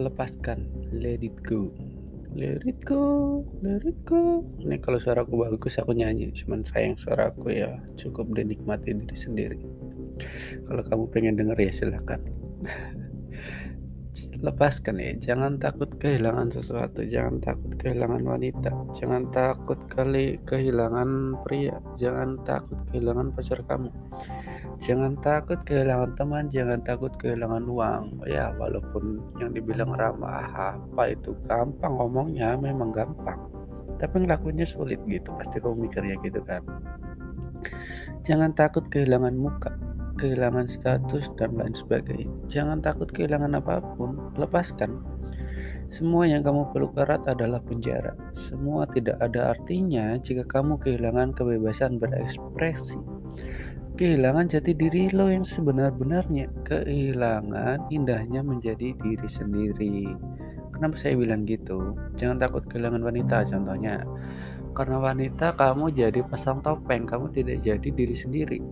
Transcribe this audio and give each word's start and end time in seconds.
lepaskan. 0.00 0.64
Let 0.96 1.20
it 1.20 1.36
go. 1.44 1.68
Let 2.32 2.62
it 2.64 2.80
go. 2.86 3.42
Let 3.60 3.82
it 3.84 4.00
go. 4.06 4.46
Ini 4.62 4.78
kalau 4.78 5.02
suaraku 5.02 5.44
bagus 5.44 5.76
aku 5.82 5.92
nyanyi. 5.92 6.30
Cuman 6.32 6.62
sayang 6.62 6.96
suaraku 6.96 7.52
ya 7.52 7.76
cukup 7.98 8.30
dinikmati 8.32 8.94
diri 8.94 9.16
sendiri. 9.18 9.60
Kalau 10.68 10.82
kamu 10.84 11.04
pengen 11.10 11.34
denger 11.40 11.58
ya 11.58 11.72
silahkan 11.72 12.20
lepaskan 14.40 14.98
ya 14.98 15.12
jangan 15.32 15.56
takut 15.60 15.86
kehilangan 16.02 16.50
sesuatu 16.50 17.06
jangan 17.06 17.38
takut 17.38 17.72
kehilangan 17.78 18.22
wanita 18.26 18.72
jangan 18.98 19.30
takut 19.30 19.78
kali 19.86 20.34
kehilangan 20.44 21.38
pria 21.46 21.78
jangan 21.94 22.34
takut 22.42 22.78
kehilangan 22.90 23.30
pacar 23.32 23.62
kamu. 23.64 23.90
Jangan 24.80 25.12
takut 25.20 25.60
kehilangan 25.68 26.16
teman 26.16 26.48
jangan 26.48 26.80
takut 26.80 27.12
kehilangan 27.20 27.68
uang. 27.68 28.24
Ya 28.26 28.50
walaupun 28.56 29.20
yang 29.36 29.52
dibilang 29.52 29.92
ramah 29.92 30.76
apa 30.76 31.12
itu 31.12 31.36
gampang 31.44 32.00
ngomongnya 32.00 32.56
memang 32.56 32.90
gampang. 32.90 33.38
Tapi 34.00 34.24
ngelakuinnya 34.24 34.64
sulit 34.64 34.98
gitu 35.04 35.30
pasti 35.36 35.60
kamu 35.60 35.86
mikirnya 35.86 36.16
gitu 36.24 36.40
kan. 36.42 36.64
Jangan 38.24 38.56
takut 38.56 38.88
kehilangan 38.88 39.36
muka 39.36 39.89
kehilangan 40.20 40.68
status, 40.68 41.32
dan 41.40 41.56
lain 41.56 41.72
sebagainya. 41.72 42.28
Jangan 42.52 42.84
takut 42.84 43.08
kehilangan 43.08 43.56
apa 43.56 43.80
pun, 43.96 44.36
lepaskan. 44.36 45.00
Semua 45.90 46.22
yang 46.22 46.46
kamu 46.46 46.70
peluk 46.70 46.94
erat 47.00 47.24
adalah 47.26 47.58
penjara. 47.58 48.14
Semua 48.30 48.86
tidak 48.86 49.18
ada 49.18 49.56
artinya 49.56 50.14
jika 50.22 50.46
kamu 50.46 50.78
kehilangan 50.78 51.34
kebebasan 51.34 51.98
berekspresi. 51.98 53.00
Kehilangan 53.98 54.46
jati 54.46 54.70
diri 54.70 55.10
lo 55.10 55.26
yang 55.26 55.42
sebenar-benarnya. 55.42 56.46
Kehilangan 56.62 57.90
indahnya 57.90 58.44
menjadi 58.44 58.94
diri 59.02 59.28
sendiri. 59.28 60.06
Kenapa 60.70 60.94
saya 60.94 61.18
bilang 61.18 61.42
gitu? 61.42 61.98
Jangan 62.14 62.38
takut 62.38 62.62
kehilangan 62.70 63.02
wanita 63.02 63.50
contohnya. 63.50 64.06
Karena 64.70 65.02
wanita 65.02 65.58
kamu 65.58 65.90
jadi 65.90 66.22
pasang 66.22 66.62
topeng, 66.62 67.02
kamu 67.02 67.34
tidak 67.34 67.66
jadi 67.66 67.88
diri 67.90 68.14
sendiri 68.14 68.62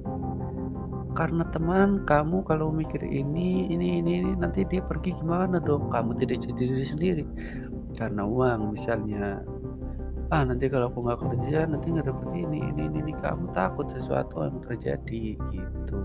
karena 1.19 1.42
teman 1.50 2.06
kamu 2.06 2.47
kalau 2.47 2.70
mikir 2.70 3.02
ini 3.02 3.66
ini 3.74 3.98
ini, 3.98 4.22
nanti 4.38 4.62
dia 4.62 4.78
pergi 4.78 5.19
gimana 5.19 5.58
dong? 5.58 5.91
Kamu 5.91 6.14
tidak 6.14 6.47
jadi 6.47 6.62
diri 6.62 6.86
sendiri. 6.86 7.24
Karena 7.98 8.22
uang 8.22 8.78
misalnya. 8.78 9.42
Ah 10.30 10.46
nanti 10.46 10.70
kalau 10.70 10.86
aku 10.86 11.02
nggak 11.02 11.19
kerja 11.19 11.66
nanti 11.66 11.91
nggak 11.91 12.06
dapet 12.06 12.28
ini 12.39 12.62
ini 12.70 12.86
ini, 12.86 12.98
ini. 13.02 13.12
kamu 13.19 13.50
takut 13.50 13.91
sesuatu 13.91 14.46
yang 14.46 14.62
terjadi 14.62 15.34
gitu. 15.50 15.98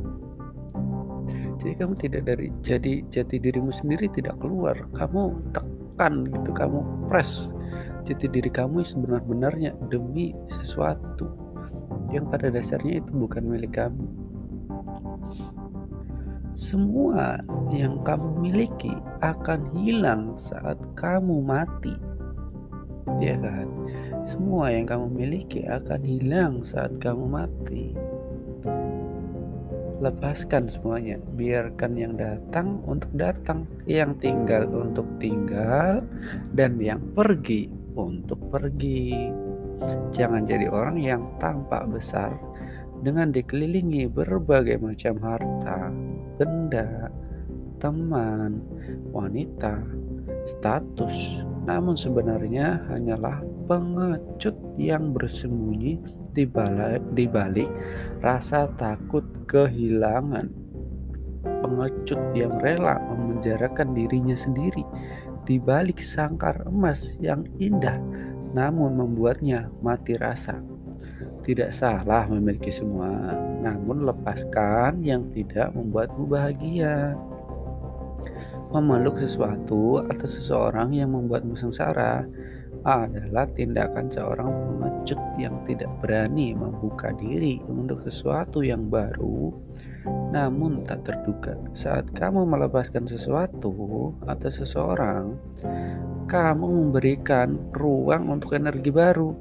Jadi 1.62 1.74
kamu 1.78 1.94
tidak 1.94 2.22
dari 2.26 2.50
jadi 2.66 3.06
jati 3.14 3.38
dirimu 3.38 3.70
sendiri 3.70 4.10
tidak 4.10 4.42
keluar. 4.42 4.74
Kamu 4.98 5.54
tekan 5.54 6.26
gitu 6.26 6.50
kamu 6.58 6.82
press. 7.06 7.54
Jati 8.10 8.26
diri 8.34 8.50
kamu 8.50 8.82
sebenar-benarnya 8.82 9.78
demi 9.94 10.34
sesuatu. 10.50 11.30
Yang 12.10 12.26
pada 12.34 12.48
dasarnya 12.50 12.98
itu 12.98 13.12
bukan 13.14 13.46
milik 13.46 13.78
kamu 13.78 14.23
semua 16.54 17.42
yang 17.74 17.98
kamu 18.06 18.46
miliki 18.46 18.94
akan 19.26 19.74
hilang 19.74 20.38
saat 20.38 20.78
kamu 20.94 21.42
mati. 21.42 21.98
Ya 23.18 23.34
kan? 23.42 23.66
Semua 24.24 24.70
yang 24.70 24.86
kamu 24.86 25.08
miliki 25.12 25.66
akan 25.66 26.02
hilang 26.06 26.54
saat 26.62 26.94
kamu 27.02 27.26
mati. 27.26 27.98
Lepaskan 29.98 30.70
semuanya, 30.70 31.18
biarkan 31.34 31.98
yang 31.98 32.14
datang 32.20 32.84
untuk 32.86 33.10
datang, 33.18 33.66
yang 33.90 34.14
tinggal 34.22 34.68
untuk 34.70 35.08
tinggal, 35.18 36.06
dan 36.54 36.78
yang 36.78 37.02
pergi 37.18 37.72
untuk 37.98 38.38
pergi. 38.54 39.32
Jangan 40.14 40.46
jadi 40.46 40.70
orang 40.70 41.02
yang 41.02 41.24
tampak 41.42 41.88
besar 41.90 42.32
dengan 43.04 43.36
dikelilingi 43.36 44.08
berbagai 44.08 44.80
macam 44.80 45.20
harta, 45.20 45.92
benda, 46.40 47.12
teman, 47.84 48.64
wanita, 49.12 49.84
status, 50.48 51.44
namun 51.68 52.00
sebenarnya 52.00 52.80
hanyalah 52.88 53.44
pengecut 53.68 54.56
yang 54.80 55.12
bersembunyi 55.12 56.00
di 56.32 56.48
balik, 56.48 57.04
di 57.12 57.26
balik 57.28 57.70
rasa 58.24 58.72
takut 58.80 59.24
kehilangan. 59.52 60.48
Pengecut 61.44 62.20
yang 62.36 62.56
rela 62.64 63.00
memenjarakan 63.12 63.92
dirinya 63.92 64.36
sendiri 64.36 64.84
di 65.44 65.60
balik 65.60 66.00
sangkar 66.00 66.64
emas 66.68 67.20
yang 67.20 67.44
indah, 67.60 68.00
namun 68.56 68.96
membuatnya 68.96 69.68
mati 69.84 70.16
rasa. 70.16 70.60
Tidak 71.44 71.76
salah 71.76 72.24
memiliki 72.32 72.72
semua, 72.72 73.36
namun 73.60 74.08
lepaskan 74.08 75.04
yang 75.04 75.28
tidak 75.36 75.76
membuatmu 75.76 76.24
bahagia. 76.24 77.20
Memeluk 78.72 79.20
sesuatu 79.20 80.02
atau 80.08 80.24
seseorang 80.24 80.96
yang 80.96 81.12
membuatmu 81.12 81.54
sengsara 81.60 82.24
adalah 82.84 83.48
tindakan 83.56 84.12
seorang 84.12 84.52
pengecut 84.52 85.20
yang 85.40 85.56
tidak 85.64 85.88
berani 86.04 86.52
membuka 86.52 87.16
diri 87.16 87.64
untuk 87.72 88.04
sesuatu 88.04 88.60
yang 88.60 88.92
baru, 88.92 89.56
namun 90.32 90.84
tak 90.84 91.08
terduga. 91.08 91.56
Saat 91.72 92.12
kamu 92.12 92.44
melepaskan 92.44 93.08
sesuatu 93.08 94.12
atau 94.28 94.50
seseorang, 94.52 95.36
kamu 96.28 96.66
memberikan 96.66 97.56
ruang 97.72 98.32
untuk 98.32 98.56
energi 98.56 98.92
baru 98.92 99.32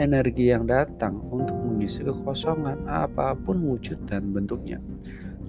energi 0.00 0.52
yang 0.52 0.64
datang 0.64 1.20
untuk 1.28 1.56
mengisi 1.58 2.04
kekosongan 2.04 2.88
apa 2.88 3.36
pun 3.36 3.60
wujud 3.64 3.98
dan 4.08 4.32
bentuknya. 4.32 4.80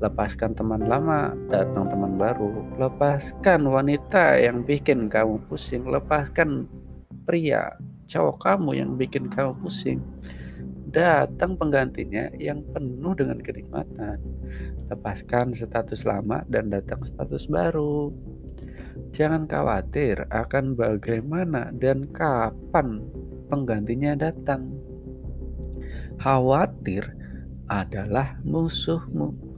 Lepaskan 0.03 0.51
teman 0.57 0.83
lama, 0.83 1.31
datang 1.47 1.87
teman 1.87 2.19
baru. 2.19 2.75
Lepaskan 2.75 3.63
wanita 3.63 4.35
yang 4.35 4.65
bikin 4.67 5.07
kamu 5.07 5.39
pusing. 5.47 5.87
Lepaskan 5.87 6.67
pria, 7.23 7.79
cowok 8.11 8.41
kamu 8.43 8.83
yang 8.83 8.91
bikin 8.99 9.31
kamu 9.31 9.55
pusing. 9.63 10.03
Datang 10.93 11.57
penggantinya 11.57 12.29
yang 12.37 12.61
penuh 12.75 13.15
dengan 13.15 13.39
kenikmatan. 13.39 14.19
Lepaskan 14.91 15.55
status 15.55 16.03
lama 16.03 16.43
dan 16.51 16.69
datang 16.69 17.01
status 17.01 17.47
baru. 17.47 18.11
Jangan 19.13 19.49
khawatir 19.49 20.25
akan 20.29 20.77
bagaimana 20.77 21.73
dan 21.73 22.09
kapan 22.13 23.01
penggantinya 23.53 24.17
datang. 24.17 24.73
Khawatir 26.17 27.05
adalah 27.69 28.41
musuhmu. 28.41 29.53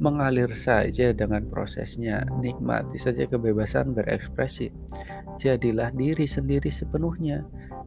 Mengalir 0.00 0.50
saja 0.56 1.12
dengan 1.14 1.46
prosesnya, 1.46 2.24
nikmati 2.40 2.96
saja 2.96 3.28
kebebasan 3.28 3.92
berekspresi. 3.92 4.72
Jadilah 5.36 5.92
diri 5.92 6.24
sendiri 6.24 6.72
sepenuhnya. 6.72 7.44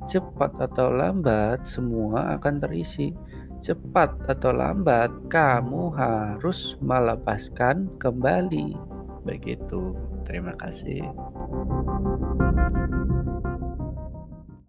Cepat 0.08 0.56
atau 0.62 0.94
lambat, 0.94 1.68
semua 1.68 2.38
akan 2.40 2.64
terisi. 2.64 3.12
Cepat 3.60 4.24
atau 4.30 4.56
lambat, 4.56 5.12
kamu 5.28 5.92
harus 5.98 6.80
melepaskan 6.80 7.92
kembali. 8.00 8.78
Begitu. 9.28 9.92
Terima 10.24 10.56
kasih. 10.56 11.04